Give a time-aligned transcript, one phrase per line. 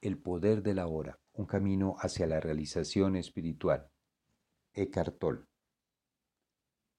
[0.00, 3.90] El poder de la hora, un camino hacia la realización espiritual.
[4.72, 5.20] Eckhart.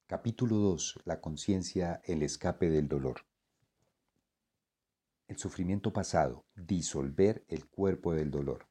[0.05, 0.99] Capítulo 2.
[1.05, 3.21] La conciencia, el escape del dolor.
[5.29, 8.67] El sufrimiento pasado, disolver el cuerpo del dolor.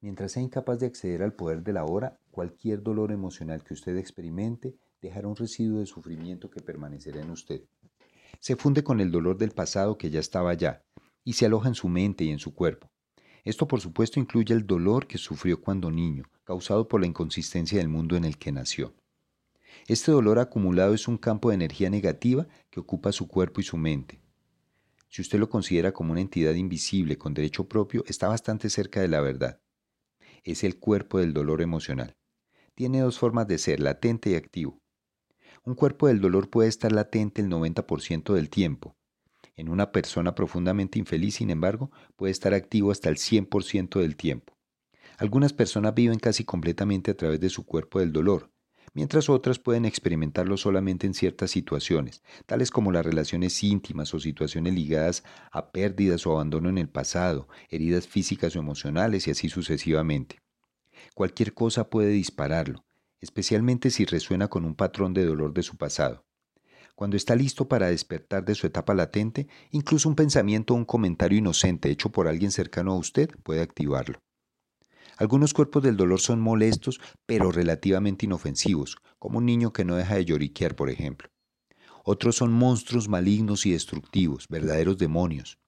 [0.00, 3.94] Mientras sea incapaz de acceder al poder de la hora, cualquier dolor emocional que usted
[3.98, 7.64] experimente dejará un residuo de sufrimiento que permanecerá en usted.
[8.40, 10.82] Se funde con el dolor del pasado que ya estaba allá
[11.24, 12.90] y se aloja en su mente y en su cuerpo.
[13.44, 17.88] Esto por supuesto incluye el dolor que sufrió cuando niño, causado por la inconsistencia del
[17.88, 18.94] mundo en el que nació.
[19.86, 23.76] Este dolor acumulado es un campo de energía negativa que ocupa su cuerpo y su
[23.76, 24.20] mente.
[25.08, 29.08] Si usted lo considera como una entidad invisible con derecho propio, está bastante cerca de
[29.08, 29.60] la verdad.
[30.42, 32.16] Es el cuerpo del dolor emocional.
[32.74, 34.80] Tiene dos formas de ser, latente y activo.
[35.64, 38.96] Un cuerpo del dolor puede estar latente el 90% del tiempo,
[39.56, 44.56] en una persona profundamente infeliz, sin embargo, puede estar activo hasta el 100% del tiempo.
[45.18, 48.50] Algunas personas viven casi completamente a través de su cuerpo del dolor,
[48.94, 54.74] mientras otras pueden experimentarlo solamente en ciertas situaciones, tales como las relaciones íntimas o situaciones
[54.74, 60.40] ligadas a pérdidas o abandono en el pasado, heridas físicas o emocionales y así sucesivamente.
[61.14, 62.84] Cualquier cosa puede dispararlo,
[63.20, 66.24] especialmente si resuena con un patrón de dolor de su pasado.
[66.96, 71.38] Cuando está listo para despertar de su etapa latente, incluso un pensamiento o un comentario
[71.38, 74.20] inocente hecho por alguien cercano a usted puede activarlo.
[75.16, 80.16] Algunos cuerpos del dolor son molestos, pero relativamente inofensivos, como un niño que no deja
[80.16, 81.28] de lloriquear, por ejemplo.
[82.04, 85.58] Otros son monstruos malignos y destructivos, verdaderos demonios.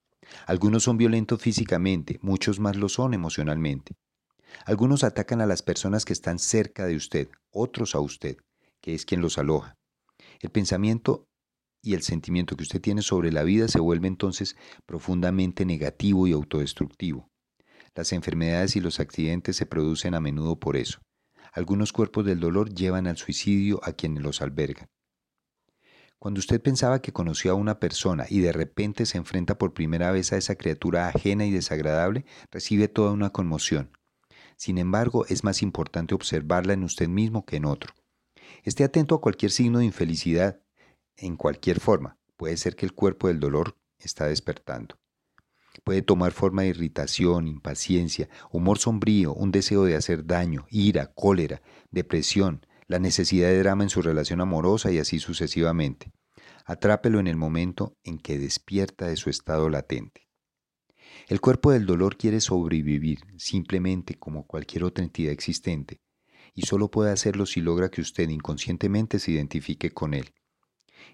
[0.46, 3.94] Algunos son violentos físicamente, muchos más lo son emocionalmente.
[4.64, 8.36] Algunos atacan a las personas que están cerca de usted, otros a usted,
[8.80, 9.75] que es quien los aloja.
[10.40, 11.26] El pensamiento
[11.82, 14.56] y el sentimiento que usted tiene sobre la vida se vuelve entonces
[14.86, 17.28] profundamente negativo y autodestructivo.
[17.94, 21.00] Las enfermedades y los accidentes se producen a menudo por eso.
[21.52, 24.88] Algunos cuerpos del dolor llevan al suicidio a quienes los albergan.
[26.18, 30.10] Cuando usted pensaba que conocía a una persona y de repente se enfrenta por primera
[30.10, 33.90] vez a esa criatura ajena y desagradable, recibe toda una conmoción.
[34.56, 37.94] Sin embargo, es más importante observarla en usted mismo que en otro.
[38.64, 40.60] Esté atento a cualquier signo de infelicidad,
[41.16, 42.18] en cualquier forma.
[42.36, 44.98] Puede ser que el cuerpo del dolor está despertando.
[45.84, 51.62] Puede tomar forma de irritación, impaciencia, humor sombrío, un deseo de hacer daño, ira, cólera,
[51.90, 56.12] depresión, la necesidad de drama en su relación amorosa y así sucesivamente.
[56.64, 60.26] Atrápelo en el momento en que despierta de su estado latente.
[61.28, 66.00] El cuerpo del dolor quiere sobrevivir simplemente como cualquier otra entidad existente,
[66.56, 70.32] y solo puede hacerlo si logra que usted inconscientemente se identifique con él.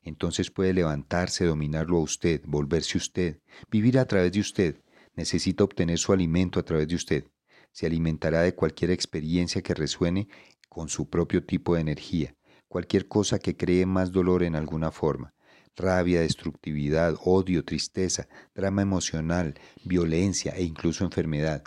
[0.05, 4.81] Entonces puede levantarse, dominarlo a usted, volverse usted, vivir a través de usted.
[5.15, 7.25] Necesita obtener su alimento a través de usted.
[7.73, 10.29] Se alimentará de cualquier experiencia que resuene
[10.69, 12.37] con su propio tipo de energía,
[12.69, 15.35] cualquier cosa que cree más dolor en alguna forma
[15.75, 19.55] rabia, destructividad, odio, tristeza, drama emocional,
[19.85, 21.65] violencia e incluso enfermedad.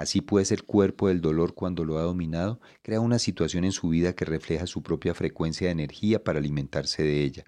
[0.00, 3.90] Así pues, el cuerpo del dolor, cuando lo ha dominado, crea una situación en su
[3.90, 7.44] vida que refleja su propia frecuencia de energía para alimentarse de ella.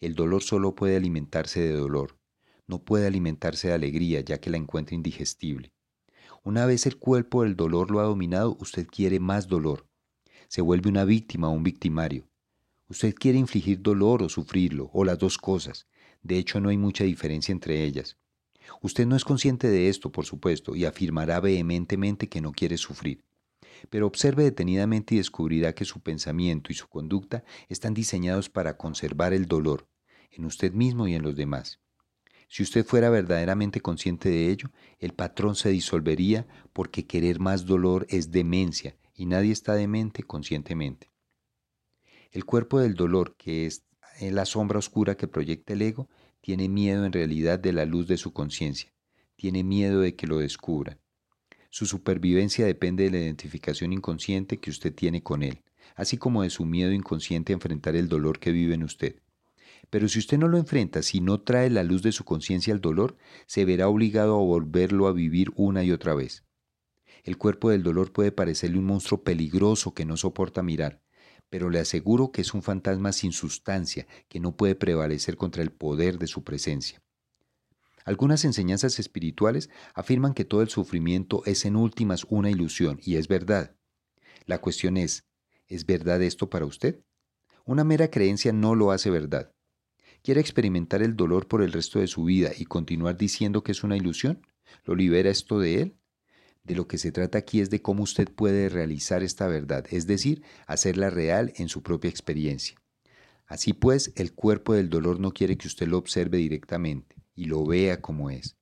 [0.00, 2.18] El dolor solo puede alimentarse de dolor,
[2.66, 5.74] no puede alimentarse de alegría, ya que la encuentra indigestible.
[6.42, 9.86] Una vez el cuerpo del dolor lo ha dominado, usted quiere más dolor.
[10.48, 12.26] Se vuelve una víctima o un victimario.
[12.88, 15.86] Usted quiere infligir dolor o sufrirlo, o las dos cosas.
[16.22, 18.16] De hecho, no hay mucha diferencia entre ellas.
[18.82, 23.24] Usted no es consciente de esto, por supuesto, y afirmará vehementemente que no quiere sufrir.
[23.90, 29.32] Pero observe detenidamente y descubrirá que su pensamiento y su conducta están diseñados para conservar
[29.32, 29.88] el dolor,
[30.30, 31.80] en usted mismo y en los demás.
[32.48, 38.06] Si usted fuera verdaderamente consciente de ello, el patrón se disolvería porque querer más dolor
[38.08, 41.10] es demencia y nadie está demente conscientemente.
[42.30, 43.82] El cuerpo del dolor, que es
[44.20, 46.08] la sombra oscura que proyecta el ego,
[46.40, 48.92] tiene miedo en realidad de la luz de su conciencia,
[49.36, 50.98] tiene miedo de que lo descubran.
[51.70, 55.62] Su supervivencia depende de la identificación inconsciente que usted tiene con él,
[55.94, 59.16] así como de su miedo inconsciente a enfrentar el dolor que vive en usted.
[59.90, 62.80] Pero si usted no lo enfrenta, si no trae la luz de su conciencia al
[62.80, 63.16] dolor,
[63.46, 66.44] se verá obligado a volverlo a vivir una y otra vez.
[67.24, 71.02] El cuerpo del dolor puede parecerle un monstruo peligroso que no soporta mirar,
[71.50, 75.70] pero le aseguro que es un fantasma sin sustancia que no puede prevalecer contra el
[75.70, 77.02] poder de su presencia.
[78.04, 83.26] Algunas enseñanzas espirituales afirman que todo el sufrimiento es en últimas una ilusión, y es
[83.26, 83.74] verdad.
[84.44, 85.24] La cuestión es,
[85.66, 87.00] ¿es verdad esto para usted?
[87.64, 89.50] Una mera creencia no lo hace verdad.
[90.22, 93.82] ¿Quiere experimentar el dolor por el resto de su vida y continuar diciendo que es
[93.82, 94.40] una ilusión?
[94.84, 95.96] ¿Lo libera esto de él?
[96.66, 100.08] De lo que se trata aquí es de cómo usted puede realizar esta verdad, es
[100.08, 102.76] decir, hacerla real en su propia experiencia.
[103.46, 107.64] Así pues, el cuerpo del dolor no quiere que usted lo observe directamente y lo
[107.64, 108.56] vea como es.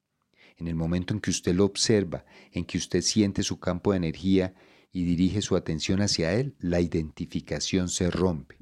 [0.58, 3.96] En el momento en que usted lo observa, en que usted siente su campo de
[3.96, 4.54] energía
[4.92, 8.58] y dirige su atención hacia él, la identificación se rompe.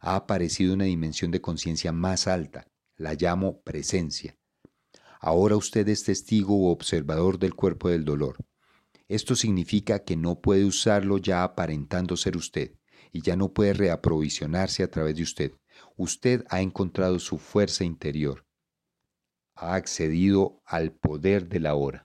[0.00, 2.66] Ha aparecido una dimensión de conciencia más alta,
[2.96, 4.36] la llamo presencia.
[5.20, 8.36] Ahora usted es testigo u observador del cuerpo del dolor.
[9.14, 12.72] Esto significa que no puede usarlo ya aparentando ser usted
[13.12, 15.52] y ya no puede reaprovisionarse a través de usted.
[15.96, 18.44] Usted ha encontrado su fuerza interior.
[19.54, 22.03] Ha accedido al poder de la hora.